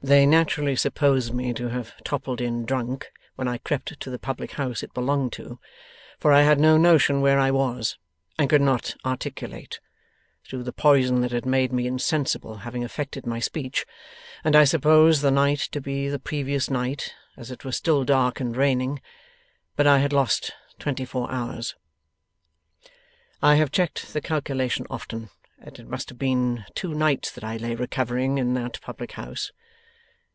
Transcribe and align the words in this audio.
They 0.00 0.26
naturally 0.26 0.76
supposed 0.76 1.34
me 1.34 1.52
to 1.54 1.70
have 1.70 1.92
toppled 2.04 2.40
in, 2.40 2.64
drunk, 2.64 3.10
when 3.34 3.48
I 3.48 3.58
crept 3.58 3.98
to 3.98 4.10
the 4.10 4.16
public 4.18 4.52
house 4.52 4.84
it 4.84 4.94
belonged 4.94 5.32
to; 5.32 5.58
for 6.20 6.32
I 6.32 6.42
had 6.42 6.60
no 6.60 6.76
notion 6.78 7.20
where 7.20 7.40
I 7.40 7.50
was, 7.50 7.98
and 8.38 8.48
could 8.48 8.60
not 8.60 8.94
articulate 9.04 9.80
through 10.44 10.62
the 10.62 10.72
poison 10.72 11.20
that 11.22 11.32
had 11.32 11.44
made 11.44 11.72
me 11.72 11.88
insensible 11.88 12.58
having 12.58 12.84
affected 12.84 13.26
my 13.26 13.40
speech 13.40 13.86
and 14.44 14.54
I 14.54 14.62
supposed 14.62 15.20
the 15.20 15.32
night 15.32 15.58
to 15.72 15.80
be 15.80 16.06
the 16.08 16.20
previous 16.20 16.70
night, 16.70 17.12
as 17.36 17.50
it 17.50 17.64
was 17.64 17.76
still 17.76 18.04
dark 18.04 18.38
and 18.38 18.56
raining. 18.56 19.00
But 19.74 19.88
I 19.88 19.98
had 19.98 20.12
lost 20.12 20.52
twenty 20.78 21.04
four 21.06 21.28
hours. 21.28 21.74
'I 23.42 23.56
have 23.56 23.72
checked 23.72 24.12
the 24.12 24.20
calculation 24.20 24.86
often, 24.90 25.30
and 25.60 25.76
it 25.76 25.88
must 25.88 26.08
have 26.10 26.18
been 26.20 26.66
two 26.76 26.94
nights 26.94 27.32
that 27.32 27.42
I 27.42 27.56
lay 27.56 27.74
recovering 27.74 28.38
in 28.38 28.54
that 28.54 28.80
public 28.82 29.10
house. 29.18 29.50